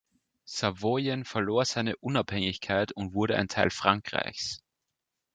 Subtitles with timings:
[0.45, 4.63] Savoyen verlor seine Unabhängigkeit und wurde ein Teil Frankreichs.